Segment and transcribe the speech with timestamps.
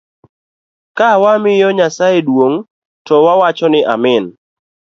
[0.97, 2.55] Kawamiyo Nyasaye duong
[3.05, 4.23] to wawacho ni amin.